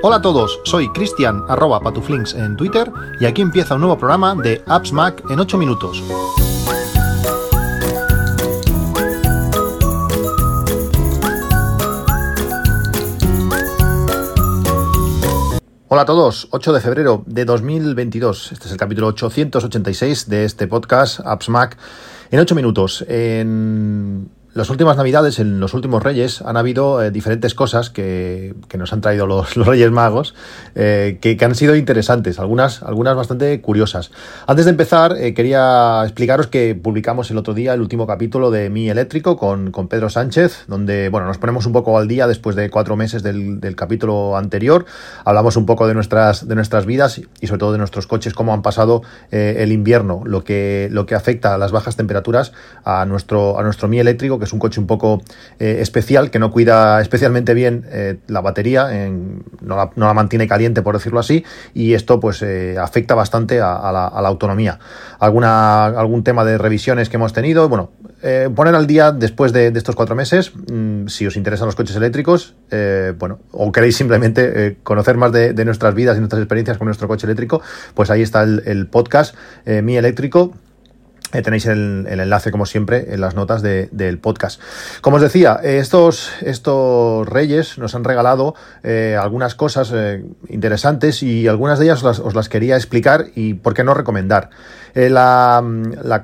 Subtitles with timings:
[0.00, 4.34] Hola a todos, soy Cristian arroba patuflinks en Twitter y aquí empieza un nuevo programa
[4.34, 6.02] de Apps Mac en 8 minutos.
[15.88, 18.52] Hola a todos, 8 de febrero de 2022.
[18.52, 21.76] Este es el capítulo 886 de este podcast Apps Mac
[22.30, 23.04] en 8 minutos.
[23.08, 28.92] En las últimas navidades, en los últimos reyes, han habido eh, diferentes cosas que, nos
[28.92, 30.34] han traído los, Reyes Magos
[30.74, 34.10] eh, que, han sido interesantes, algunas, algunas bastante curiosas.
[34.48, 38.68] Antes de empezar, eh, quería explicaros que publicamos el otro día el último capítulo de
[38.68, 42.68] Mi Eléctrico con, Pedro Sánchez, donde bueno, nos ponemos un poco al día después de
[42.68, 44.86] cuatro meses del, capítulo anterior.
[45.24, 48.52] Hablamos un poco de nuestras, de nuestras vidas y sobre todo de nuestros coches, cómo
[48.52, 52.52] han pasado el invierno, lo que, lo que afecta a las bajas temperaturas
[52.84, 55.22] a nuestro, a nuestro Mi Eléctrico, que es un coche un poco
[55.58, 58.88] eh, especial, que no cuida especialmente bien eh, la batería,
[59.60, 64.28] no, la, mantiene caliente, por decirlo así, y esto pues eh, afecta bastante a, la,
[64.28, 64.78] autonomía.
[65.20, 67.90] Alguna, algún tema de revisiones que hemos tenido, bueno,
[68.54, 72.54] poner al día después de, estos cuatro meses, mm, si os interesan los coches eléctricos,
[73.18, 77.26] bueno, o queréis simplemente conocer más de, nuestras vidas y nuestras experiencias con nuestro coche
[77.26, 77.60] eléctrico,
[77.94, 79.36] pues ahí está el, el podcast
[79.66, 80.54] Mi Eléctrico
[81.34, 84.60] eh, tenéis el, enlace, como siempre, en las notas del podcast.
[85.02, 91.46] Como os decía, estos, estos reyes nos han regalado eh, algunas cosas eh, interesantes y
[91.46, 94.48] algunas de ellas os las, quería explicar y por qué no recomendar.
[94.98, 95.62] La,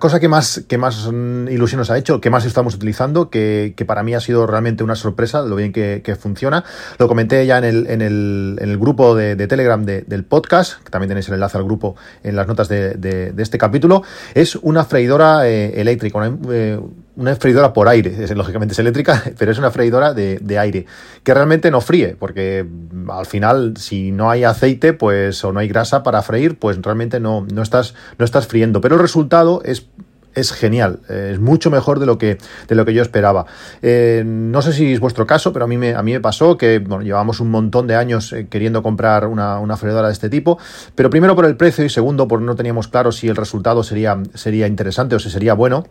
[0.01, 4.03] cosa que más, que más ilusión nos ha hecho, que más estamos utilizando, que, para
[4.03, 6.65] mí ha sido realmente una sorpresa, lo bien que, funciona,
[6.99, 10.91] lo comenté ya en el, en el, en el grupo de, Telegram del podcast, que
[10.91, 14.03] también tenéis el enlace al grupo en las notas de, este capítulo,
[14.35, 16.19] es una freidora eh, eléctrica,
[16.51, 16.81] eh,
[17.17, 20.87] una, freidora por aire, es, lógicamente es eléctrica, pero es una freidora de, aire,
[21.23, 25.61] que realmente no fríe, porque mm, al final si no hay aceite pues o no
[25.61, 29.63] hay grasa para freír, pues realmente no, no, estás, no estás friendo, pero el resultado
[29.65, 29.87] es
[30.35, 33.47] es genial, es mucho mejor de lo que, de lo que yo esperaba.
[33.83, 36.59] Eh, no sé si es vuestro caso, pero a mí me, a mí me pasó
[36.59, 40.29] que bueno, llevamos un montón de años eh, queriendo comprar una, una, freidora de este
[40.29, 40.59] tipo,
[40.95, 44.21] pero primero por el precio y segundo porque no teníamos claro si el resultado sería,
[44.35, 45.85] sería interesante o si sería bueno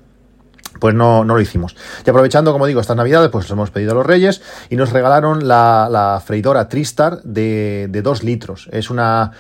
[0.80, 1.76] pues no, no, lo hicimos.
[2.06, 5.48] Y aprovechando, como digo, estas navidades, pues hemos pedido a los Reyes y nos regalaron
[5.48, 8.70] la, la freidora Tristar de, de 2 litros.
[8.72, 9.32] Es una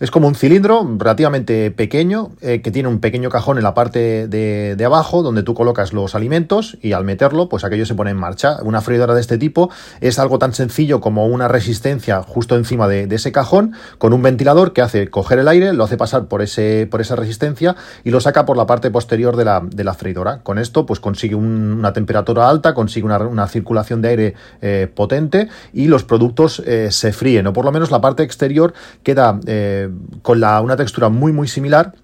[0.00, 4.28] es como un cilindro relativamente pequeño eh, que tiene un pequeño cajón en la parte
[4.28, 8.16] de, abajo donde tú colocas los alimentos y al meterlo pues aquello se pone en
[8.16, 8.56] marcha.
[8.62, 9.68] Una freidora de este tipo
[10.00, 14.72] es algo tan sencillo como una resistencia justo encima de, ese cajón con un ventilador
[14.72, 18.20] que hace coger el aire, lo hace pasar por, ese, por esa resistencia y lo
[18.20, 20.40] saca por la parte posterior de la, de la freidora.
[20.42, 25.88] Con esto pues consigue una temperatura alta, consigue una, circulación de aire eh, potente y
[25.88, 28.72] los productos eh, se fríen o por lo menos la parte exterior
[29.02, 29.38] queda
[30.22, 31.94] con la, una textura muy muy similar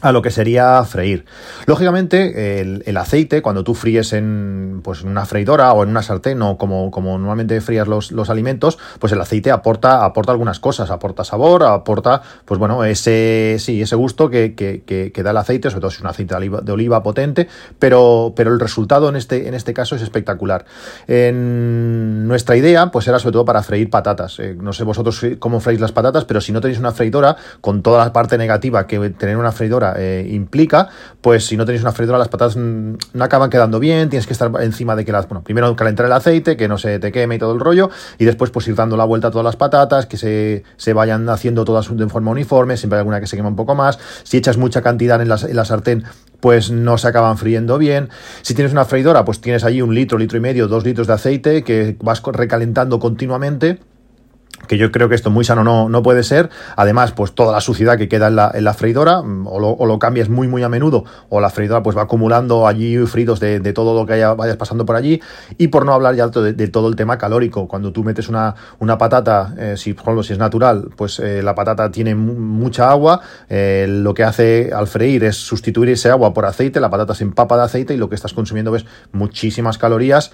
[0.00, 1.24] a lo que sería freír.
[1.66, 6.40] Lógicamente, el, aceite, cuando tú fríes en, pues, en una freidora o en una sartén
[6.42, 10.90] o como, como normalmente frías los, los, alimentos, pues el aceite aporta, aporta algunas cosas,
[10.90, 15.70] aporta sabor, aporta, pues bueno, ese, sí, ese gusto que, que, que, da el aceite,
[15.70, 19.48] sobre todo si es un aceite de oliva, potente, pero, pero el resultado en este,
[19.48, 20.64] en este caso es espectacular.
[21.06, 24.38] En nuestra idea, pues era sobre todo para freír patatas.
[24.38, 27.82] Eh, no sé vosotros cómo freís las patatas, pero si no tenéis una freidora, con
[27.82, 30.88] toda la parte negativa que tener una freidora eh, implica,
[31.20, 34.50] pues si no tenéis una freidora las patatas no acaban quedando bien, tienes que estar
[34.60, 37.38] encima de que las, bueno, primero calentar el aceite, que no se te queme y
[37.38, 40.16] todo el rollo, y después pues ir dando la vuelta a todas las patatas, que
[40.16, 43.74] se, vayan haciendo todas de forma uniforme, siempre hay alguna que se quema un poco
[43.74, 46.04] más, si echas mucha cantidad en la, en la sartén,
[46.40, 48.08] pues no se acaban friendo bien.
[48.42, 51.12] Si tienes una freidora, pues tienes allí un litro, litro y medio, dos litros de
[51.12, 53.78] aceite que vas recalentando continuamente
[54.66, 56.50] que yo creo que esto muy sano no, no puede ser.
[56.76, 59.70] Además, pues toda la suciedad que queda en la, en la freidora, mm, o lo,
[59.70, 63.60] o cambias muy, muy a menudo, o la freidora pues va acumulando allí fritos de,
[63.60, 65.20] de todo lo que haya, vayas pasando por allí.
[65.58, 67.66] Y por no hablar ya de, todo el tema calórico.
[67.68, 71.42] Cuando tú metes una, una patata, eh, si, por ejemplo, si es natural, pues eh,
[71.42, 73.20] la patata tiene mucha agua.
[73.48, 76.80] Eh, lo que hace al freír es sustituir ese agua por aceite.
[76.80, 80.30] La patata se empapa de aceite y lo que estás consumiendo es muchísimas calorías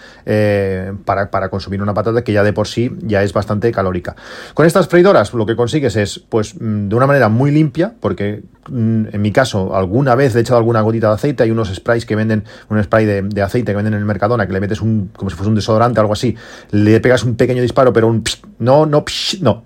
[1.04, 4.15] para, para consumir una patata que ya de por sí ya es bastante calórica.
[4.54, 8.42] Con estas freidoras lo que consigues es, pues, mm, de una manera muy limpia, porque
[8.68, 12.06] mm, en mi caso, alguna vez he echado alguna gotita de aceite, hay unos sprays
[12.06, 15.10] que venden, un spray de, aceite que venden en el Mercadona, que le metes un,
[15.16, 16.36] como si fuese un desodorante o algo así,
[16.70, 18.24] le pegas un pequeño disparo, pero un
[18.58, 19.04] no, no,
[19.40, 19.64] no,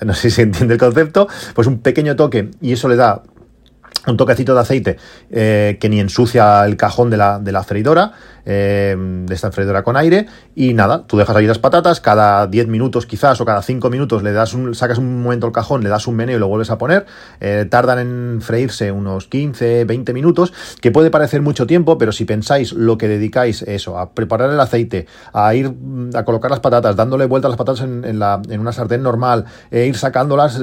[0.00, 3.22] no sé si se entiende el concepto, pues un pequeño toque y eso le da
[4.06, 4.96] un toquecito de aceite
[5.30, 8.12] eh, que ni ensucia el cajón de la, de la freidora
[8.44, 12.68] eh, de esta freidora con aire y nada, tú dejas ahí las patatas, cada 10
[12.68, 15.88] minutos quizás o cada 5 minutos le das un, sacas un momento el cajón, le
[15.88, 17.06] das un meneo y lo vuelves a poner,
[17.40, 22.24] eh, tardan en freírse unos 15, 20 minutos, que puede parecer mucho tiempo, pero si
[22.24, 26.60] pensáis lo que dedicáis eso, a preparar el aceite, a ir mm, a colocar las
[26.60, 30.60] patatas, dándole vueltas a las patatas en una sartén normal, e ir sacándolas,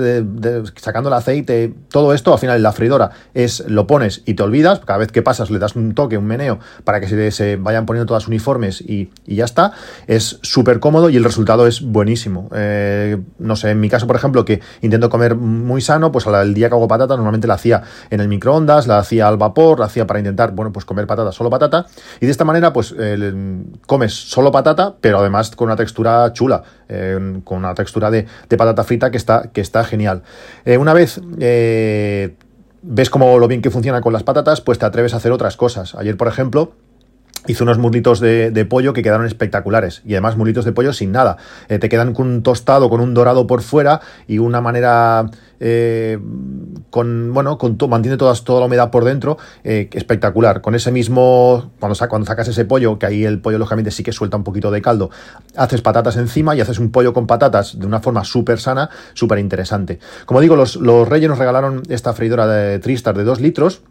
[0.75, 4.43] sacando el aceite, todo esto al final en la freidora es lo pones y te
[4.43, 7.55] olvidas, cada vez que pasas le das un toque, un meneo para que se, se
[7.69, 9.73] vayan poniendo todas uniformes y, ya está.
[10.07, 12.49] Es súper cómodo y el resultado es buenísimo.
[12.53, 16.53] Eh, no sé, en mi caso, por ejemplo, que intento comer muy sano, pues al
[16.53, 19.85] día que hago patata normalmente la hacía en el microondas, la hacía al vapor, la
[19.85, 21.85] hacía para intentar, bueno, pues comer patata, solo patata.
[22.19, 22.93] Y de esta manera, pues
[23.85, 28.25] comes solo patata, pero además con una textura chula, eh, con una textura de,
[28.57, 30.23] patata frita que está, que está genial.
[30.65, 31.21] Eh, una vez
[32.81, 35.57] ves cómo lo bien que funciona con las patatas, pues te atreves a hacer otras
[35.57, 35.95] cosas.
[35.95, 36.73] Ayer, por ejemplo,
[37.47, 41.37] hizo unos muslitos de, pollo que quedaron espectaculares y además muslitos de pollo sin nada.
[41.67, 46.19] Eh, te quedan con un tostado, con un dorado por fuera y una manera eh,
[46.89, 50.61] con bueno con mantiene toda, toda la humedad por dentro eh, espectacular.
[50.61, 54.11] Con ese mismo cuando, cuando sacas ese pollo que ahí el pollo lógicamente sí que
[54.11, 55.09] suelta un poquito de caldo,
[55.55, 59.39] haces patatas encima y haces un pollo con patatas de una forma súper sana, súper
[59.39, 59.99] interesante.
[60.25, 63.81] Como digo, los, los Reyes nos regalaron esta freidora de Tristar de 2 litros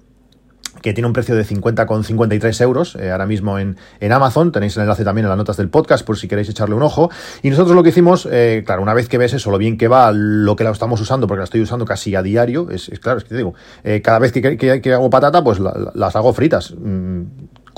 [0.83, 4.53] que tiene un precio de 50,53 euros eh, ahora mismo en, en, Amazon.
[4.53, 7.11] Tenéis el enlace también en las notas del podcast por si queréis echarle un ojo.
[7.43, 9.89] Y nosotros lo que hicimos, eh, claro, una vez que ves eso, lo bien que
[9.89, 13.19] va, lo que la estamos usando, porque la estoy usando casi a diario, es, claro,
[13.19, 13.55] es que te digo,
[13.85, 16.75] eh, cada vez que, que, hago patata, pues las hago fritas.
[16.77, 17.23] Mm,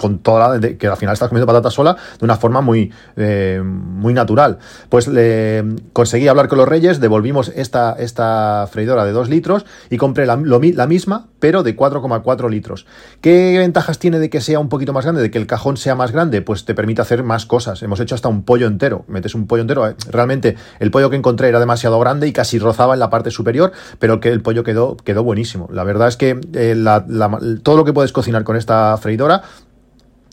[0.00, 3.60] con toda la, que al final estás comiendo patata sola de una forma muy, eh,
[3.62, 4.58] muy natural.
[4.88, 5.10] Pues
[5.92, 10.40] conseguí hablar con los reyes, devolvimos esta, esta freidora de 2 litros y compré la,
[10.42, 12.86] la misma, pero de 4,4 litros.
[13.20, 15.94] ¿Qué ventajas tiene de que sea un poquito más grande, de que el cajón sea
[15.94, 16.40] más grande?
[16.40, 17.82] Pues te permite hacer más cosas.
[17.82, 19.04] Hemos hecho hasta un pollo entero.
[19.06, 19.86] Metes un pollo entero.
[19.86, 23.30] Eh, realmente el pollo que encontré era demasiado grande y casi rozaba en la parte
[23.30, 25.68] superior, pero que el pollo quedó, quedó buenísimo.
[25.70, 26.74] La verdad es que eh,
[27.62, 29.42] todo lo que puedes cocinar con esta freidora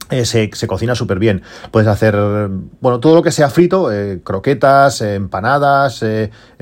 [0.09, 1.42] eh, se, cocina súper bien.
[1.71, 2.15] Puedes hacer,
[2.80, 6.06] bueno, todo lo que sea frito, eh, croquetas, eh, empanadas,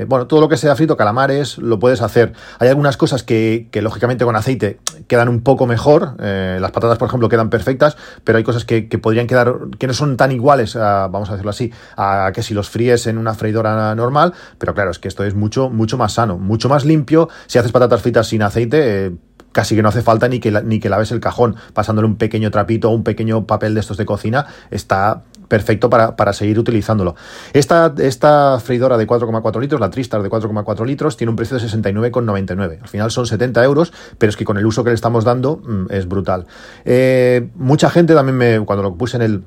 [0.07, 2.33] bueno, todo lo que sea frito, calamares, lo puedes hacer.
[2.59, 6.15] Hay algunas cosas que, que lógicamente con aceite quedan un poco mejor.
[6.19, 9.93] las patatas, por ejemplo, quedan perfectas, pero hay cosas que, que podrían quedar, que no
[9.93, 13.93] son tan iguales, vamos a decirlo así, a que si los fríes en una freidora
[13.95, 14.33] normal.
[14.57, 17.29] Pero claro, es que esto es mucho, mucho más sano, mucho más limpio.
[17.47, 19.13] Si haces patatas fritas sin aceite,
[19.55, 22.51] casi que no hace falta ni que, ni que laves el cajón, pasándole un pequeño
[22.51, 27.15] trapito o un pequeño papel de estos de cocina, está perfecto para, seguir utilizándolo.
[27.53, 31.63] Esta, esta freidora de 4,4 litros, la Tristar de 4,4 litros, tiene un precio de
[31.63, 32.81] 69,99.
[32.81, 35.61] Al final son 70 euros, pero es que con el uso que le estamos dando
[35.63, 36.47] mm, es brutal.
[36.83, 39.43] Eh, mucha gente también me, cuando lo puse en el,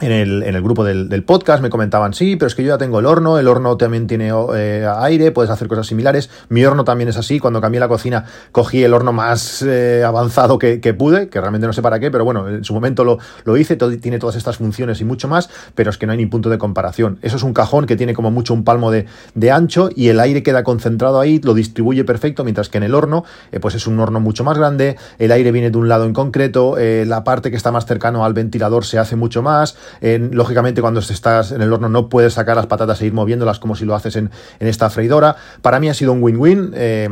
[0.00, 2.68] en el, en el, grupo del, del, podcast me comentaban, sí, pero es que yo
[2.68, 6.64] ya tengo el horno, el horno también tiene eh, aire, puedes hacer cosas similares, mi
[6.64, 10.80] horno también es así, cuando cambié la cocina cogí el horno más eh, avanzado que,
[10.80, 13.56] que, pude, que realmente no sé para qué, pero bueno, en su momento lo, lo
[13.56, 16.50] hice, tiene todas estas funciones y mucho más, pero es que no hay ni punto
[16.50, 17.18] de comparación.
[17.22, 20.20] Eso es un cajón que tiene como mucho un palmo de, de ancho y el
[20.20, 23.86] aire queda concentrado ahí, lo distribuye perfecto, mientras que en el horno, eh, pues es
[23.86, 27.50] un horno mucho más grande, el aire viene de un lado en concreto, la parte
[27.50, 31.72] que está más cercano al ventilador se hace mucho más, lógicamente, cuando estás en el
[31.72, 34.68] horno no puedes sacar las patatas e ir moviéndolas como si lo haces en, en
[34.68, 35.36] esta freidora.
[35.62, 36.72] Para mí ha sido un win-win.
[36.74, 37.08] Eh,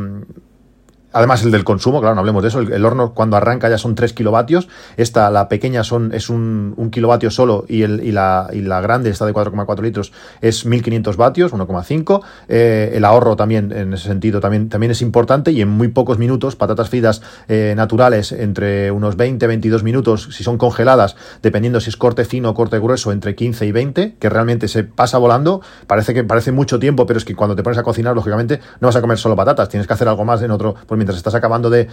[1.15, 2.59] Además, el del consumo, claro, no hablemos de eso.
[2.59, 4.67] El, horno cuando arranca ya son 3 kilovatios.
[4.97, 10.11] Esta, la pequeña, son, es un, kilovatio solo y la grande, esta de 4,4 litros,
[10.41, 12.21] es 1500 vatios, 1,5.
[12.49, 16.17] Eh, el ahorro también, en ese sentido, también, también es importante y en muy pocos
[16.17, 21.89] minutos, patatas fritas eh, naturales entre unos 20, 22 minutos, si son congeladas, dependiendo si
[21.89, 25.61] es corte fino o corte grueso, entre 15 y 20, que realmente se pasa volando.
[25.87, 28.89] Parece que parece mucho tiempo, pero es que cuando te pones a cocinar, lógicamente, no
[28.89, 31.35] vas a comer solo patatas, tienes que hacer algo más en otro, pues mientras estás
[31.35, 31.87] acabando de,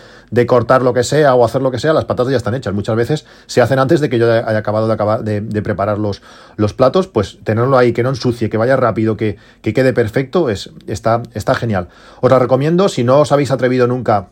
[0.46, 2.72] cortar lo que sea o hacer lo que sea, las patatas ya están hechas.
[2.72, 4.88] Muchas veces se hacen antes de que yo haya acabado
[5.22, 6.22] de, de, preparar los,
[6.56, 10.70] los, platos, pues tenerlo ahí, que no ensucie, que vaya rápido, que, quede perfecto, es,
[10.86, 11.88] está, está genial.
[12.20, 14.28] Os la recomiendo, si no os habéis atrevido nunca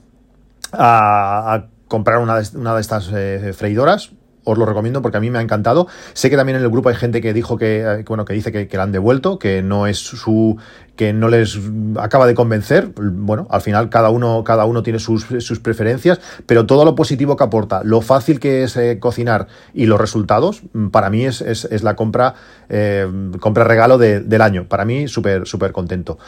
[0.72, 4.12] a, comprar una de, una de estas eh, freidoras,
[4.50, 5.86] os lo recomiendo porque a mí me ha encantado.
[6.12, 8.52] Sé que también en el grupo hay gente que dijo que, eh, bueno, que dice
[8.52, 10.58] que, que la han devuelto, que no es su,
[11.00, 11.58] que no les
[11.98, 12.92] acaba de convencer.
[12.94, 17.36] Bueno, al final cada uno, cada uno tiene sus, sus preferencias, pero todo lo positivo
[17.36, 21.82] que aporta, lo fácil que es eh, cocinar y los resultados, para mí es, es,
[21.82, 22.34] la compra,
[22.68, 23.08] eh,
[23.40, 24.68] compra regalo del año.
[24.68, 26.18] Para mí, súper, súper contento.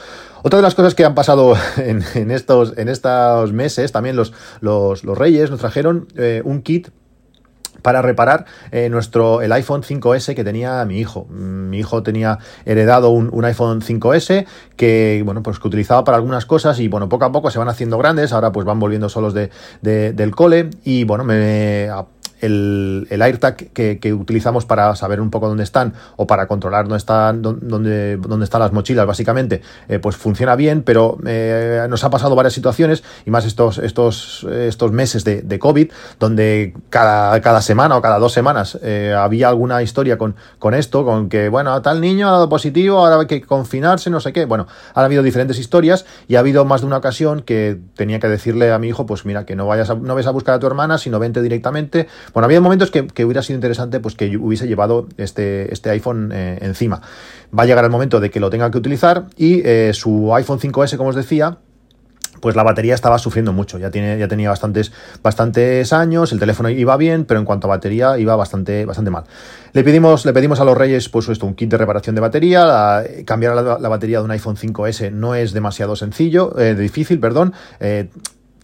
[0.42, 5.04] Otra de las cosas que han pasado en, estos, en estos meses, también los, los
[5.04, 6.08] Reyes nos trajeron
[6.44, 6.88] un kit
[7.82, 11.26] para reparar eh, nuestro el iPhone 5S que tenía mi hijo.
[11.26, 14.46] Mi hijo tenía heredado un, iPhone 5S
[14.76, 17.68] que bueno pues que utilizaba para algunas cosas y bueno poco a poco se van
[17.68, 18.32] haciendo grandes.
[18.32, 19.50] Ahora pues van volviendo solos de,
[19.82, 21.90] del cole y bueno me
[22.42, 27.40] el, AirTag que, utilizamos para saber un poco dónde están o para controlar dónde están,
[27.40, 32.34] dónde, dónde están las mochilas, básicamente, eh, pues funciona bien, pero eh, nos ha pasado
[32.34, 37.96] varias situaciones y más estos, estos, estos meses de, de COVID, donde cada, cada semana
[37.96, 42.00] o cada dos semanas eh, había alguna historia con, con esto, con que, bueno, tal
[42.00, 44.44] niño ha dado positivo, ahora hay que confinarse, no sé qué.
[44.44, 48.28] Bueno, han habido diferentes historias y ha habido más de una ocasión que tenía que
[48.28, 50.58] decirle a mi hijo, pues mira, que no vayas a, no ves a buscar a
[50.58, 54.66] tu hermana, sino vente directamente bueno, había momentos que, hubiera sido interesante pues que hubiese
[54.66, 57.00] llevado este, este iPhone eh, encima.
[57.56, 60.58] Va a llegar el momento de que lo tenga que utilizar y eh, su iPhone
[60.58, 61.58] 5S, como os decía,
[62.40, 63.78] pues la batería estaba sufriendo mucho.
[63.78, 67.70] Ya, tiene, ya tenía bastantes, bastantes años, el teléfono iba bien, pero en cuanto a
[67.70, 69.24] batería iba bastante, bastante mal.
[69.72, 73.04] Le pedimos, le pedimos a los Reyes pues esto, un kit de reparación de batería.
[73.26, 77.52] cambiar la, batería de un iPhone 5S no es demasiado sencillo, eh, difícil, perdón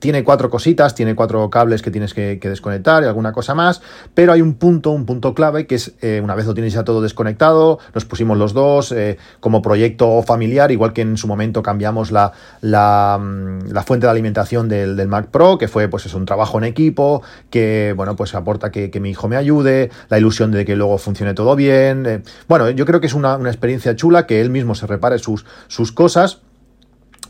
[0.01, 3.83] tiene cuatro cositas, tiene cuatro cables que tienes que, desconectar y alguna cosa más,
[4.15, 6.85] pero hay un punto, un punto clave que es eh, una vez lo tienes ya
[6.85, 11.63] todo desconectado, nos pusimos los dos eh, como proyecto familiar, igual que en su momento
[11.63, 16.27] cambiamos la, la, mm, fuente de alimentación del, Mac Pro, que fue pues es un
[16.27, 20.65] trabajo en equipo, que bueno, pues aporta que, mi hijo me ayude, la ilusión de
[20.65, 22.05] que luego funcione todo bien.
[22.07, 25.93] Eh, bueno, yo creo que es una, experiencia chula, que él mismo se repare sus
[25.93, 26.41] cosas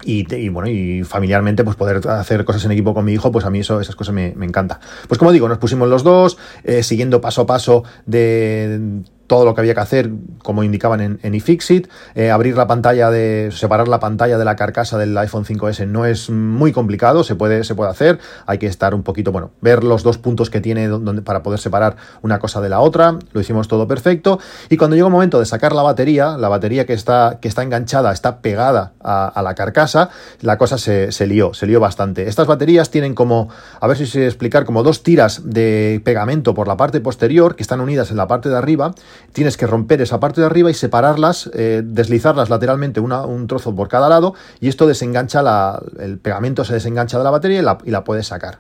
[0.05, 3.51] y, bueno, y familiarmente, pues poder hacer cosas en equipo con mi hijo, pues a
[3.51, 4.81] mí eso, esas cosas me, me encanta.
[5.07, 9.55] Pues como digo, nos pusimos los dos, eh, siguiendo paso a paso de todo lo
[9.55, 10.11] que había que hacer,
[10.43, 11.87] como indicaban en, en iFixit.
[12.15, 13.51] Eh, abrir la pantalla de.
[13.53, 17.63] separar la pantalla de la carcasa del iPhone 5S no es muy complicado, se puede,
[17.63, 18.19] se puede hacer.
[18.47, 21.61] Hay que estar un poquito, bueno, ver los dos puntos que tiene donde, para poder
[21.61, 23.19] separar una cosa de la otra.
[23.33, 24.41] Lo hicimos todo perfecto.
[24.71, 27.63] Y cuando llega el momento de sacar la batería, la batería que está, que está
[27.63, 32.29] enganchada, está pegada a, la carcasa, la cosa se, se lió, se lió bastante.
[32.29, 33.49] Estas baterías tienen como,
[33.81, 37.63] a ver si sé explicar, como dos tiras de pegamento por la parte posterior que
[37.63, 38.95] están unidas en la parte de arriba
[39.33, 43.89] tienes que romper esa parte de arriba y separarlas, eh, deslizarlas lateralmente un trozo por
[43.89, 48.05] cada lado y esto desengancha la, el pegamento se desengancha de la batería y la,
[48.05, 48.59] puedes sacar.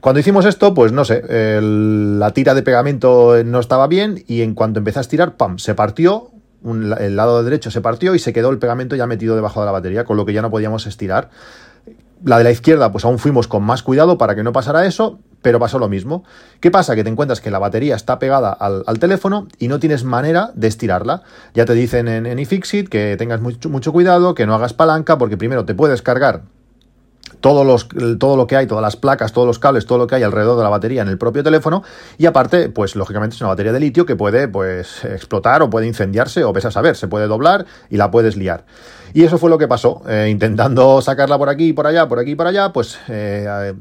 [0.00, 1.22] Cuando hicimos esto, pues no sé,
[1.60, 5.58] la tira de pegamento no estaba bien y en cuanto empecé a estirar, ¡pam!
[5.58, 6.30] se partió,
[6.64, 9.72] el lado derecho se partió y se quedó el pegamento ya metido debajo de la
[9.72, 11.30] batería, con lo que ya no podíamos estirar.
[12.24, 15.18] La de la izquierda, pues aún fuimos con más cuidado para que no pasara eso,
[15.44, 16.24] pero pasó lo mismo.
[16.58, 16.96] ¿Qué pasa?
[16.96, 20.66] Que te encuentras que la batería está pegada al, teléfono y no tienes manera de
[20.66, 21.22] estirarla.
[21.54, 25.18] Ya te dicen en, en iFixit que tengas mucho, mucho cuidado, que no hagas palanca,
[25.18, 26.42] porque primero te puedes cargar
[27.44, 30.56] todo lo que hay, todas las placas, todos los cables, todo lo que hay alrededor
[30.56, 31.82] de la batería en el propio teléfono
[32.16, 35.86] y aparte, pues lógicamente es una batería de litio que puede pues explotar o puede
[35.86, 38.64] incendiarse o ves a saber, se puede doblar y la puedes liar.
[39.12, 42.34] Y eso fue lo que pasó, eh, intentando sacarla por aquí, por allá, por aquí,
[42.34, 43.74] por allá, pues eh,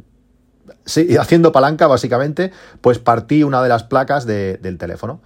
[1.20, 5.22] haciendo palanca básicamente, pues partí una de las placas del teléfono.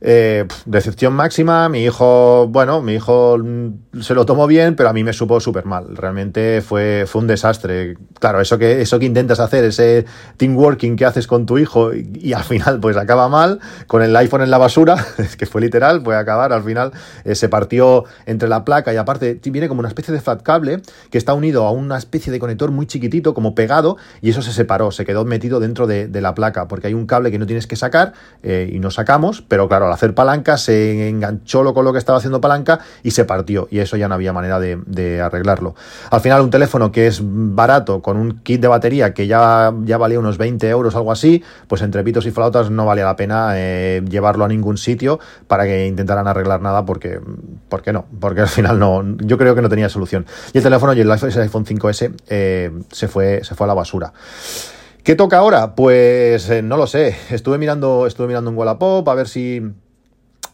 [0.00, 3.38] Eh, decepción máxima, mi hijo, bueno, mi hijo
[4.00, 5.96] se lo tomó bien, pero a mí me supo súper mal.
[5.96, 7.96] Realmente fue, fue un desastre.
[8.20, 10.04] Claro, eso que, eso que intentas hacer, ese
[10.36, 14.14] team working que haces con tu hijo y, al final pues acaba mal, con el
[14.16, 14.96] iPhone en la basura,
[15.38, 16.92] que fue literal, puede acabar, al final
[17.24, 20.80] eh, se partió entre la placa y aparte viene como una especie de fat cable
[21.10, 24.52] que está unido a una especie de conector muy chiquitito, como pegado, y eso se
[24.52, 27.66] separó, se quedó metido dentro de, la placa, porque hay un cable que no tienes
[27.66, 31.92] que sacar eh, y no sacamos, pero claro, al hacer palanca se enganchó con lo
[31.92, 35.74] que estaba haciendo palanca y se partió y eso ya no había manera de, arreglarlo.
[36.10, 39.98] Al final un teléfono que es barato con un kit de batería que ya, ya
[39.98, 43.52] valía unos 20 euros algo así, pues entre pitos y flautas no valía la pena
[43.54, 47.20] eh, llevarlo a ningún sitio para que intentaran arreglar nada porque,
[47.68, 50.26] porque no, porque al final no, yo creo que no tenía solución.
[50.52, 54.12] Y el teléfono y el iPhone 5S eh, se, fue, se fue a la basura.
[55.06, 55.76] ¿Qué toca ahora?
[55.76, 57.14] Pues eh, no lo sé.
[57.30, 59.62] Estuve mirando, estuve mirando en Wallapop a ver si,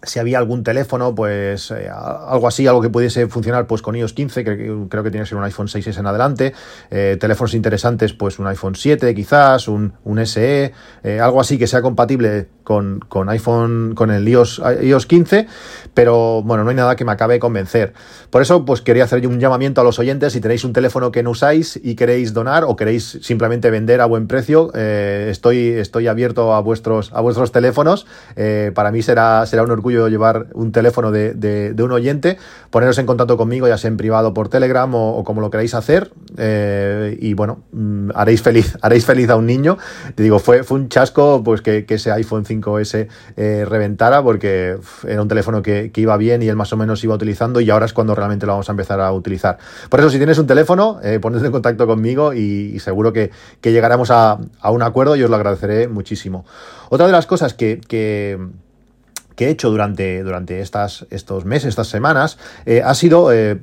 [0.02, 4.12] si había algún teléfono, pues eh, algo así, algo que pudiese funcionar pues con iOS
[4.12, 4.56] 15, que,
[4.88, 6.54] creo que tiene que ser un iPhone 6S en adelante,
[6.90, 10.72] eh, teléfonos interesantes, pues un iPhone 7 quizás, un, un SE,
[11.20, 15.46] algo así que sea compatible con, con iPhone, con el iOS, iOS 15,
[15.94, 17.92] pero bueno, no hay nada que me acabe de convencer.
[18.30, 21.22] Por eso, pues quería hacer un llamamiento a los oyentes, si tenéis un teléfono que
[21.22, 26.06] no usáis y queréis donar o queréis simplemente vender a buen precio, eh, estoy, estoy
[26.06, 28.06] abierto a vuestros, a vuestros teléfonos.
[28.36, 32.38] Eh, para mí será, será un orgullo orgullo llevar un teléfono de, un oyente,
[32.70, 36.10] poneros en contacto conmigo, ya sea en privado por Telegram o, como lo queráis hacer.
[36.36, 39.78] Eh, y bueno, mm, haréis feliz, haréis feliz a un niño.
[40.14, 45.20] Te digo, fue, fue un chasco pues que, ese iPhone 5S eh, reventara porque era
[45.20, 47.92] un teléfono que, iba bien y él más o menos iba utilizando y ahora es
[47.92, 49.58] cuando realmente lo vamos a empezar a utilizar.
[49.88, 53.30] Por eso, si tienes un teléfono, eh, ponete en contacto conmigo y, seguro que,
[53.62, 56.44] llegaremos a, un acuerdo y os lo agradeceré muchísimo.
[56.88, 57.80] Otra de las cosas que
[59.42, 63.60] he hecho durante, durante estas, estos meses, estas semanas, eh, ha sido eh,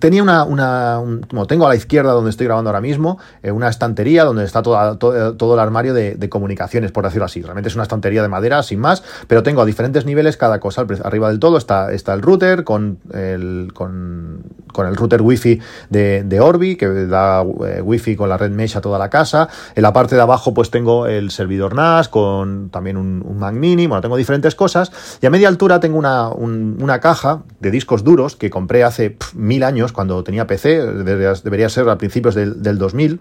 [0.00, 3.68] tenía una, una como tengo a la izquierda donde estoy grabando ahora mismo, eh, una
[3.68, 7.42] estantería donde está todo, todo, el armario de, comunicaciones, por decirlo así.
[7.42, 10.84] Realmente es una estantería de madera, sin más, pero tengo a diferentes niveles cada cosa.
[11.04, 14.42] Arriba del todo está, está el router con el, con,
[14.78, 18.80] el router wifi de, de Orbi, que da eh, wifi con la red mesh a
[18.80, 19.48] toda la casa.
[19.74, 23.86] En la parte de abajo pues tengo el servidor NAS con también un, Mac mini,
[23.86, 24.90] bueno, tengo diferentes cosas.
[25.20, 29.16] Y a media altura tengo una, una caja de discos duros que compré hace
[29.52, 33.20] mil años, cuando tenía PC, debería, ser a principios del, 2000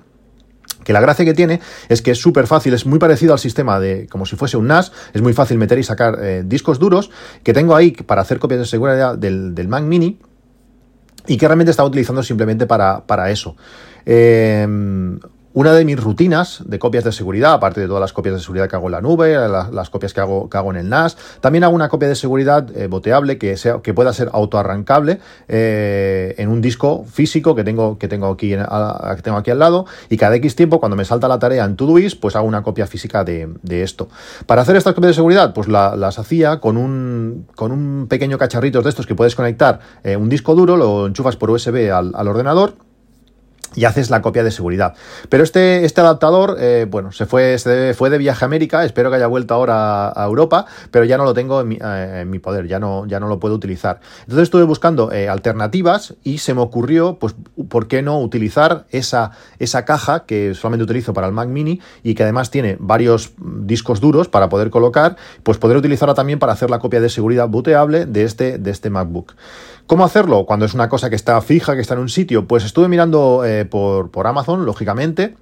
[0.85, 1.59] que la gracia que tiene
[1.89, 4.65] es que es súper fácil, es muy parecido al sistema de como si fuese un
[4.65, 7.11] NAS, es muy fácil meter y sacar eh, discos duros
[7.43, 10.17] que tengo ahí para hacer copias de seguridad del, del Mac Mini
[11.27, 13.55] y que realmente estaba utilizando simplemente para, para eso.
[14.07, 14.65] Eh,
[15.53, 18.69] una de mis rutinas de copias de seguridad, aparte de todas las copias de seguridad
[18.69, 21.63] que hago en la nube, las, copias que hago, que hago en el NAS, también
[21.63, 26.49] hago una copia de seguridad eh, boteable que, sea, que pueda ser autoarrancable eh, en
[26.49, 30.35] un disco físico que tengo, que, tengo aquí que tengo aquí al lado y cada
[30.35, 33.49] X tiempo cuando me salta la tarea en Todoist pues hago una copia física de,
[33.71, 34.09] esto.
[34.45, 38.81] Para hacer estas copias de seguridad pues las hacía con un, con un pequeño cacharrito
[38.81, 42.75] de estos que puedes conectar eh, un disco duro, lo enchufas por USB al ordenador
[43.75, 44.95] y haces la copia de seguridad.
[45.29, 49.09] Pero este, este adaptador, eh, bueno, se fue, se fue de viaje a América, espero
[49.09, 52.67] que haya vuelto ahora a Europa, pero ya no lo tengo en mi, eh, poder,
[52.67, 53.99] ya no, ya no lo puedo utilizar.
[54.21, 57.35] Entonces estuve buscando eh, alternativas y se me ocurrió, pues,
[57.69, 62.15] ¿por qué no utilizar esa, esa caja que solamente utilizo para el Mac Mini y
[62.15, 66.69] que además tiene varios discos duros para poder colocar, pues poder utilizarla también para hacer
[66.69, 69.33] la copia de seguridad booteable de este, de este MacBook.
[69.91, 72.47] ¿Cómo hacerlo cuando es una cosa que está fija, que está en un sitio?
[72.47, 75.35] Pues estuve mirando eh, por, por Amazon, lógicamente,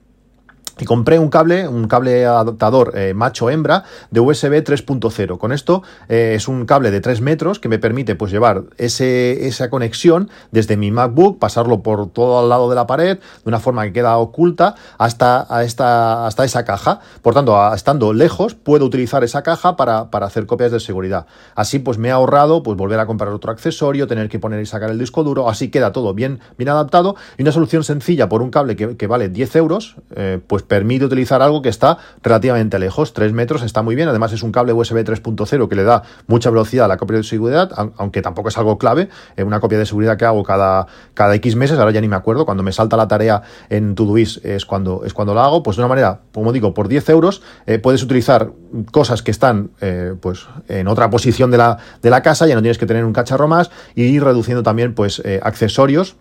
[0.80, 5.38] y compré un cable, un cable adaptador eh, macho-hembra de USB 3.0.
[5.38, 9.48] Con esto eh, es un cable de 3 metros que me permite pues llevar ese,
[9.48, 13.60] esa conexión desde mi MacBook, pasarlo por todo al lado de la pared, de una
[13.60, 17.00] forma que queda oculta, hasta, esta, hasta esa caja.
[17.22, 21.26] Por tanto, estando lejos, puedo utilizar esa caja para, para, hacer copias de seguridad.
[21.56, 24.66] Así pues me he ahorrado pues volver a comprar otro accesorio, tener que poner y
[24.66, 28.42] sacar el disco duro, así queda todo bien, bien adaptado y una solución sencilla por
[28.42, 32.80] un cable que, que vale 10 euros, eh, pues permite utilizar algo que está relativamente
[32.80, 33.12] lejos.
[33.12, 34.08] 3 metros está muy bien.
[34.08, 37.24] Además, es un cable USB 3.0 que le da mucha velocidad a la copia de
[37.24, 39.10] seguridad, aunque tampoco es algo clave.
[39.36, 42.16] en una copia de seguridad que hago cada, cada X meses, ahora ya ni me
[42.16, 42.46] acuerdo.
[42.46, 45.64] Cuando me salta la tarea en Todoist es cuando, es cuando la hago.
[45.64, 48.52] Pues de una manera, como digo, por 10 euros eh, puedes utilizar
[48.92, 52.62] cosas que están eh, pues en otra posición de la, de la casa, ya no
[52.62, 56.16] tienes que tener un cacharro más y ir reduciendo también pues eh, accesorios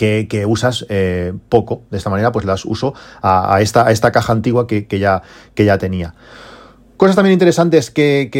[0.00, 1.82] que, usas eh, poco.
[1.90, 5.22] De esta manera, pues las uso a, esta, esta, caja antigua que, ya,
[5.54, 6.14] que ya tenía.
[6.96, 8.30] Cosas también interesantes que,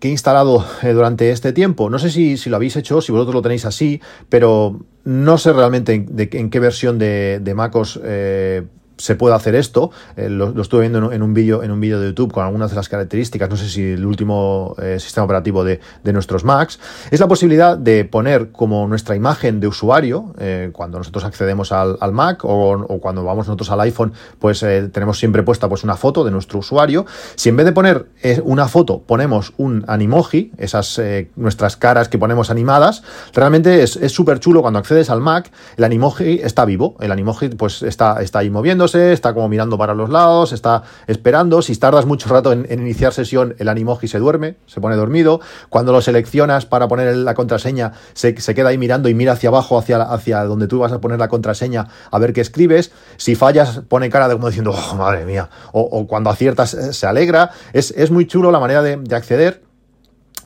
[0.00, 1.90] he instalado eh, durante este tiempo.
[1.90, 5.92] No sé si, lo habéis hecho, si vosotros lo tenéis así, pero no sé realmente
[5.94, 8.62] en, qué versión de, de MacOS eh,
[8.96, 9.90] se puede hacer esto.
[10.16, 12.76] Eh, lo, estuve viendo en un vídeo en un vídeo de YouTube con algunas de
[12.76, 15.80] las características, no sé si el último eh, sistema operativo de,
[16.12, 16.78] nuestros Macs,
[17.10, 21.96] es la posibilidad de poner como nuestra imagen de usuario, eh, cuando nosotros accedemos al,
[22.12, 24.60] Mac o, cuando vamos nosotros al iPhone, pues
[24.92, 27.06] tenemos siempre puesta pues una foto de nuestro usuario.
[27.34, 28.06] Si en vez de poner
[28.44, 31.00] una foto ponemos un animoji, esas
[31.36, 33.02] nuestras caras que ponemos animadas,
[33.32, 37.82] realmente es súper chulo cuando accedes al Mac, el animoji está vivo, el animoji pues
[37.82, 38.50] está, está ahí
[38.94, 41.62] está como mirando para los lados, está esperando.
[41.62, 45.40] Si tardas mucho rato en, iniciar sesión, el animoji se duerme, se pone dormido.
[45.68, 49.78] Cuando lo seleccionas para poner la contraseña, se, queda ahí mirando y mira hacia abajo,
[49.78, 52.92] hacia, hacia donde tú vas a poner la contraseña, a ver qué escribes.
[53.16, 55.48] Si fallas, pone cara de como diciendo, oh, madre mía.
[55.72, 57.50] O, cuando aciertas, eh, se alegra.
[57.72, 59.71] Es, muy chulo la manera de acceder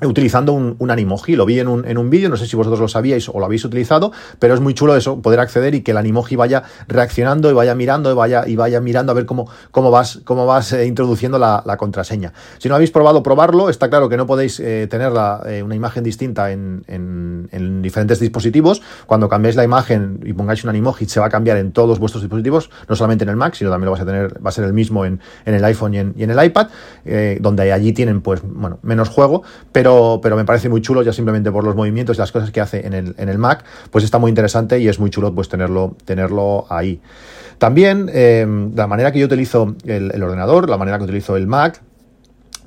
[0.03, 1.37] utilizando un, un, animoji.
[1.37, 3.47] Lo vi en un, en un vídeo, no sé si vosotros lo sabíais o lo
[3.47, 7.51] habéis utilizado, pero es muy chulo eso, poder acceder y que el animoji vaya reaccionando
[7.51, 10.73] y vaya mirando y vaya, y vaya mirando a ver cómo, cómo vas, cómo vas
[10.73, 12.33] eh, introduciendo la, contraseña.
[12.59, 15.13] Si no habéis probado probarlo, está claro que no podéis eh, tener
[15.47, 18.83] eh, una imagen distinta en, en, diferentes dispositivos.
[19.07, 22.23] Cuando cambiéis la imagen y pongáis un animoji, se va a cambiar en todos vuestros
[22.23, 24.65] dispositivos, no solamente en el Mac, sino también lo vas a tener, va a ser
[24.65, 26.69] el mismo en, el iPhone y en, el iPad,
[27.41, 31.13] donde allí tienen pues bueno, menos juego, pero pero, pero me parece muy chulo ya
[31.13, 34.03] simplemente por los movimientos y las cosas que hace en el, en el Mac, pues
[34.03, 37.01] está muy interesante y es muy chulo pues tenerlo, tenerlo ahí.
[37.59, 38.45] También eh,
[38.75, 41.81] la manera que yo utilizo el, ordenador, la manera que utilizo el Mac,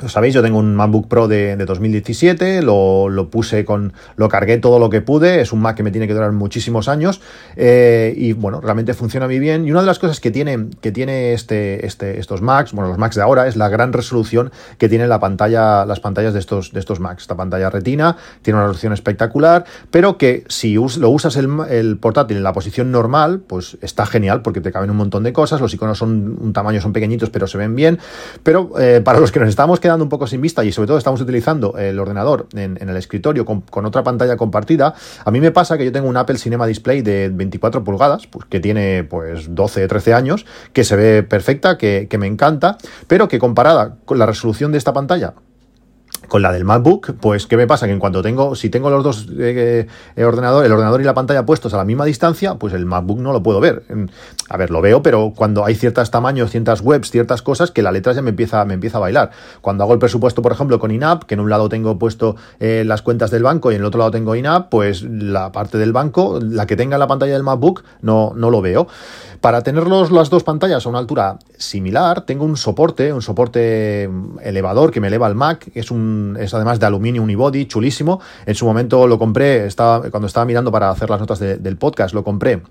[0.07, 4.89] sabéis, yo tengo un MacBook Pro de, 2017, lo, puse con, lo cargué todo lo
[4.89, 7.21] que pude, es un Mac que me tiene que durar muchísimos años
[7.55, 9.65] eh, y bueno, realmente funciona muy bien.
[9.67, 12.97] Y una de las cosas que tiene, que tiene este, este, estos Macs, bueno, los
[12.97, 16.71] Macs de ahora, es la gran resolución que tiene la pantalla, las pantallas de estos,
[16.71, 17.23] de estos Macs.
[17.23, 22.43] Esta pantalla retina tiene una resolución espectacular, pero que si lo usas el, portátil en
[22.43, 25.97] la posición normal, pues está genial porque te caben un montón de cosas, los iconos
[25.97, 27.99] son un tamaño, son pequeñitos, pero se ven bien.
[28.43, 30.85] Pero eh, para los que nos estamos quedando quedando un poco sin vista y sobre
[30.85, 34.93] todo estamos utilizando el ordenador en, el escritorio con, otra pantalla compartida,
[35.25, 38.45] a mí me pasa que yo tengo un Apple Cinema Display de 24 pulgadas, pues,
[38.45, 43.27] que tiene pues 12, 13 años, que se ve perfecta, que, que me encanta, pero
[43.27, 45.33] que comparada con la resolución de esta pantalla
[46.29, 47.87] con la del MacBook, pues ¿qué me pasa?
[47.87, 51.13] Que en cuanto tengo, si tengo los dos eh, eh, ordenador, el ordenador y la
[51.13, 53.83] pantalla puestos a la misma distancia, pues el MacBook no lo puedo ver.
[54.49, 57.91] A ver, lo veo, pero cuando hay ciertos tamaños, ciertas webs, ciertas cosas, que la
[57.91, 59.31] letra ya me empieza, me empieza a bailar.
[59.61, 62.83] Cuando hago el presupuesto, por ejemplo, con INAP, que en un lado tengo puesto eh,
[62.85, 65.91] las cuentas del banco y en el otro lado tengo INAP, pues la parte del
[65.91, 68.87] banco, la que tenga en la pantalla del MacBook, no, no lo veo.
[69.41, 74.09] Para tenerlos las dos pantallas a una altura similar, tengo un soporte, un soporte
[74.41, 78.19] elevador que me eleva el Mac, es un es además de aluminio unibody, chulísimo.
[78.45, 82.13] En su momento lo compré, estaba, cuando estaba mirando para hacer las notas del podcast,
[82.13, 82.61] lo compré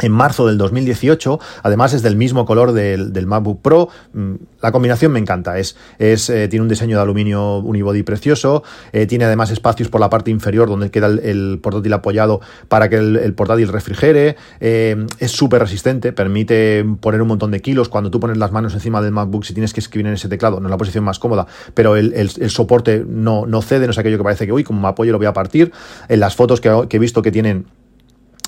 [0.00, 1.38] en marzo del 2018.
[1.62, 3.88] Además es del mismo color del, MacBook Pro.
[4.12, 5.58] Mm, la combinación me encanta.
[5.58, 8.62] Es, es eh, tiene un diseño de aluminio unibody precioso.
[8.92, 12.96] Eh, tiene además espacios por la parte inferior donde queda el, portátil apoyado para que
[12.96, 14.36] el, portátil refrigere.
[14.60, 16.12] Eh, es súper resistente.
[16.12, 17.88] Permite poner un montón de kilos.
[17.88, 20.60] Cuando tú pones las manos encima del MacBook, si tienes que escribir en ese teclado,
[20.60, 23.86] no es la posición más cómoda, pero el, soporte no, no cede.
[23.86, 25.72] No es aquello que parece que, uy, como me apoyo lo voy a partir.
[26.08, 27.66] En las fotos que he visto que tienen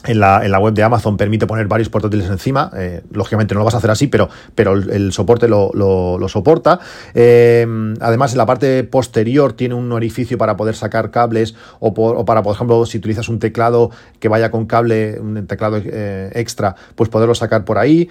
[0.05, 2.71] en la, en la, web de Amazon permite poner varios portátiles encima.
[2.77, 6.79] Eh, lógicamente no lo vas a hacer así, pero, pero el, soporte lo, lo, soporta.
[7.15, 7.67] Eh,
[8.01, 12.43] además, en la parte posterior tiene un orificio para poder sacar cables o, o, para,
[12.43, 17.11] por ejemplo, si utilizas un teclado que vaya con cable, un teclado eh, extra, pues
[17.11, 18.09] poderlo sacar por ahí.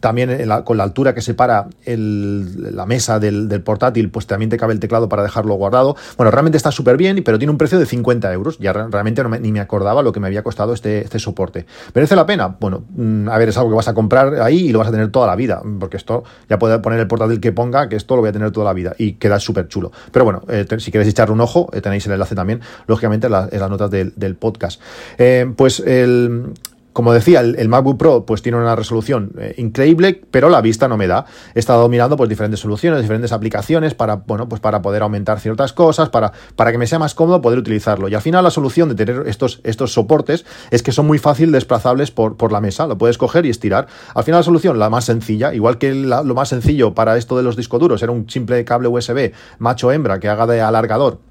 [0.00, 4.56] también con la altura que separa el, la mesa del, del, portátil, pues también te
[4.56, 5.96] cabe el teclado para dejarlo guardado.
[6.16, 8.58] Bueno, realmente está súper bien, pero tiene un precio de 50 euros.
[8.58, 11.66] Ya realmente ni me acordaba lo que me había costado este, este soporte.
[11.94, 12.56] ¿Merece la pena?
[12.60, 14.90] Bueno, mm, a ver, es algo que vas a comprar ahí y lo vas a
[14.90, 18.14] tener toda la vida, porque esto ya puede poner el portátil que ponga, que esto
[18.14, 19.92] lo voy a tener toda la vida y queda súper chulo.
[20.12, 23.32] Pero bueno, eh, si queréis echarle un ojo, eh, tenéis el enlace también, lógicamente, en,
[23.32, 24.80] las notas del, podcast.
[25.18, 26.52] Eh, pues el,
[26.98, 30.96] como decía, el, MacBook Pro pues tiene una resolución eh, increíble, pero la vista no
[30.96, 31.26] me da.
[31.54, 35.72] He estado mirando pues diferentes soluciones, diferentes aplicaciones para, bueno, pues para poder aumentar ciertas
[35.72, 38.08] cosas, para, para que me sea más cómodo poder utilizarlo.
[38.08, 41.52] Y al final la solución de tener estos, estos soportes es que son muy fácil
[41.52, 43.86] desplazables por, por la mesa, lo puedes coger y estirar.
[44.16, 47.44] Al final la solución, la más sencilla, igual que lo más sencillo para esto de
[47.44, 49.30] los discos duros, era un simple cable USB
[49.60, 51.27] macho-hembra que haga de alargador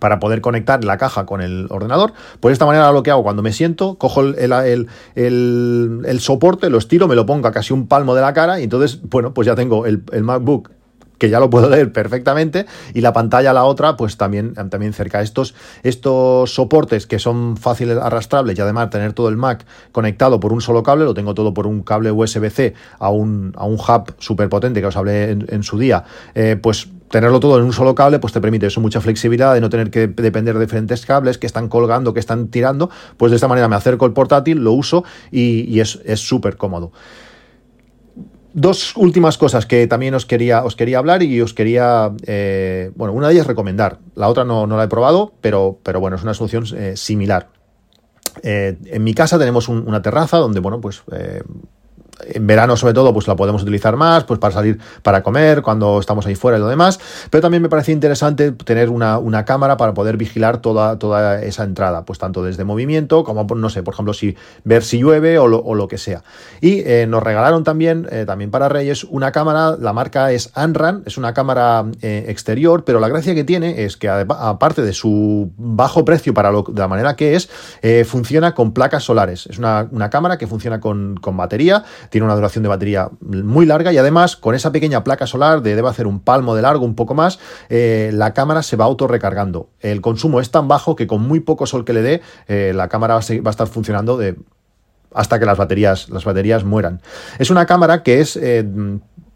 [0.00, 2.12] para poder conectar la caja con el ordenador.
[2.40, 4.88] Pues de esta manera lo que hago cuando me siento, cojo el,
[6.20, 9.00] soporte, lo estiro, me lo pongo a casi un palmo de la cara y entonces,
[9.02, 10.70] bueno, pues ya tengo el, MacBook
[11.18, 15.22] que ya lo puedo leer perfectamente y la pantalla la otra pues también, también cerca
[15.22, 15.54] estos,
[15.84, 20.60] estos soportes que son fáciles arrastrables y además tener todo el Mac conectado por un
[20.60, 24.48] solo cable lo tengo todo por un cable USB-C a un, a un hub súper
[24.48, 26.04] potente que os hablé en, su día
[26.34, 29.60] eh, pues tenerlo todo en un solo cable, pues te permite eso, mucha flexibilidad de
[29.60, 32.90] no tener que depender de diferentes cables que están colgando, que están tirando.
[33.16, 36.90] Pues de esta manera me acerco el portátil, lo uso y, es súper cómodo.
[38.52, 43.12] Dos últimas cosas que también os quería, os quería hablar y os quería, eh, bueno,
[43.12, 46.34] una de ellas recomendar, la otra no, la he probado, pero, pero bueno, es una
[46.34, 47.46] solución eh, similar.
[48.42, 51.04] Eh, en mi casa tenemos una terraza donde, bueno, pues
[52.20, 55.98] en verano sobre todo pues la podemos utilizar más pues para salir para comer cuando
[56.00, 57.00] estamos ahí fuera y lo demás.
[57.30, 62.04] Pero también me parece interesante tener una, cámara para poder vigilar toda, toda esa entrada
[62.04, 65.88] pues tanto desde movimiento como no sé por ejemplo si ver si llueve o lo,
[65.88, 66.22] que sea.
[66.60, 71.02] Y eh, nos regalaron también eh, también para Reyes una cámara la marca es Anran
[71.04, 75.50] es una cámara eh, exterior pero la gracia que tiene es que aparte de su
[75.58, 77.50] bajo precio para lo, la manera que es
[78.06, 79.46] funciona con placas solares.
[79.46, 83.92] Es una, cámara que funciona con, con batería tiene una duración de batería muy larga
[83.92, 86.94] y además con esa pequeña placa solar de debe hacer un palmo de largo, un
[86.94, 87.38] poco más,
[87.68, 89.68] eh, la cámara se va autorrecargando.
[89.80, 92.88] El consumo es tan bajo que con muy poco sol que le dé, eh, la
[92.88, 94.36] cámara va a, estar funcionando de
[95.14, 97.00] hasta que las baterías, las baterías mueran.
[97.38, 98.66] Es una cámara que es eh,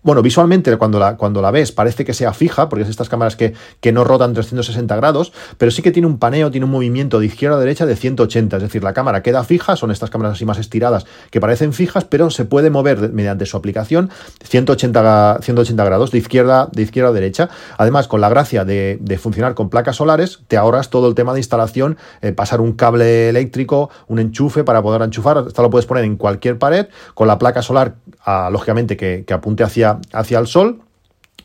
[0.03, 3.37] bueno, visualmente cuando la, cuando la ves parece que sea fija, porque es estas cámaras
[3.37, 7.19] que, que, no rotan 360 grados, pero sí que tiene un paneo, tiene un movimiento
[7.19, 10.35] de izquierda a derecha de 180, es decir, la cámara queda fija, son estas cámaras
[10.35, 14.11] así más estiradas que parecen fijas, pero se puede mover mediante su aplicación
[14.45, 17.49] 180, 180 grados de izquierda, de izquierda a derecha.
[17.77, 21.41] Además, con la gracia de, funcionar con placas solares, te ahorras todo el tema de
[21.41, 26.05] instalación, eh, pasar un cable eléctrico, un enchufe para poder enchufar, esto lo puedes poner
[26.05, 30.47] en cualquier pared, con la placa solar, ah, lógicamente, que, que apunte hacia hacia, el
[30.47, 30.81] sol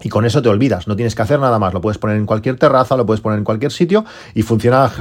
[0.01, 2.25] y con eso te olvidas, no tienes que hacer nada más, lo puedes poner en
[2.25, 4.03] cualquier terraza, lo puedes poner en cualquier sitio
[4.33, 4.91] y funciona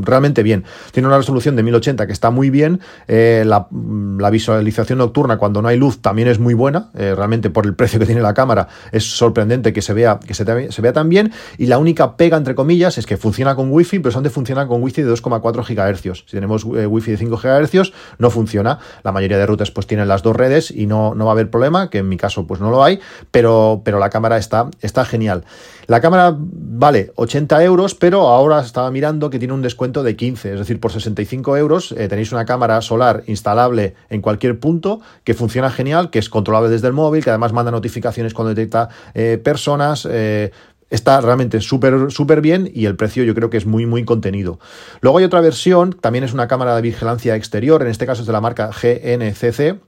[0.00, 0.64] realmente bien.
[0.92, 3.68] Tiene una resolución de 1080 que está muy bien, eh, la,
[4.30, 7.98] visualización nocturna cuando no hay luz también es muy buena, eh, realmente por el precio
[7.98, 11.32] que tiene la cámara es sorprendente que se vea, que se, vea tan bien.
[11.56, 14.66] Y la única pega entre comillas es que funciona con wifi, pero son de funcionar
[14.66, 16.24] con wifi de 2,4 GHz.
[16.26, 20.08] Si tenemos eh, wifi de 5 GHz no funciona, la mayoría de rutas pues tienen
[20.08, 22.60] las dos redes y no, no va a haber problema, que en mi caso pues
[22.60, 25.44] no lo hay, pero, pero la cámara está, está genial.
[25.86, 30.52] La cámara vale 80 euros, pero ahora estaba mirando que tiene un descuento de 15,
[30.52, 35.34] es decir, por 65 euros eh, tenéis una cámara solar instalable en cualquier punto que
[35.34, 39.40] funciona genial, que es controlable desde el móvil, que además manda notificaciones cuando detecta eh,
[39.42, 40.06] personas.
[40.10, 40.50] Eh,
[40.90, 44.58] está realmente súper súper bien y el precio yo creo que es muy muy contenido.
[45.00, 48.26] Luego hay otra versión, también es una cámara de vigilancia exterior, en este caso es
[48.26, 49.78] de la marca GNCC,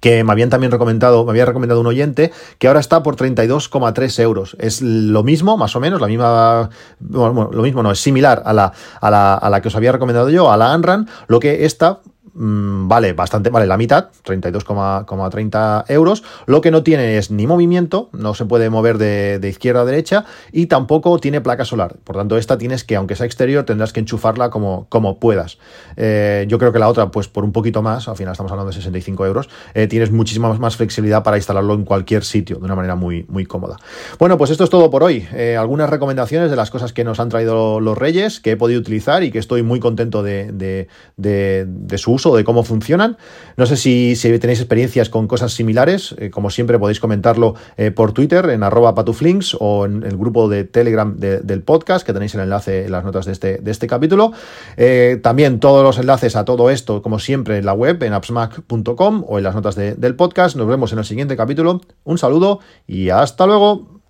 [0.00, 4.22] que me habían también recomendado, me había recomendado un oyente, que ahora está por 32,3
[4.22, 4.56] euros.
[4.58, 8.52] Es lo mismo, más o menos, la misma, bueno, lo mismo no, es similar a
[8.52, 11.64] la, a la, a la que os había recomendado yo, a la Anran, lo que
[11.64, 12.00] esta
[12.36, 16.24] Mm, vale bastante, vale la mitad, 32,30 euros.
[16.46, 20.24] Lo que no tiene es ni movimiento, no se puede mover de, izquierda a derecha
[20.50, 21.96] y tampoco tiene placa solar.
[22.02, 25.58] Por tanto, esta tienes que, aunque sea exterior, tendrás que enchufarla como, como puedas.
[25.96, 28.70] Eh, yo creo que la otra, pues por un poquito más, al final estamos hablando
[28.70, 32.74] de 65 euros, eh, tienes muchísima más flexibilidad para instalarlo en cualquier sitio de una
[32.74, 33.76] manera muy, muy cómoda.
[34.18, 35.26] Bueno, pues esto es todo por hoy.
[35.32, 38.80] Eh, algunas recomendaciones de las cosas que nos han traído los Reyes que he podido
[38.80, 43.16] utilizar y que estoy muy contento de, de, de su uso de cómo funcionan.
[43.56, 46.14] No sé si, tenéis experiencias con cosas similares.
[46.18, 50.48] Eh, como siempre podéis comentarlo eh, por Twitter en arroba patuflinks o en el grupo
[50.48, 54.32] de Telegram del podcast, que tenéis el enlace en las notas de este, este capítulo.
[54.76, 59.24] Eh, también todos los enlaces a todo esto, como siempre, en la web, en appsmac.com
[59.26, 60.56] o en las notas del podcast.
[60.56, 61.80] Nos vemos en el siguiente capítulo.
[62.04, 64.03] Un saludo y hasta luego.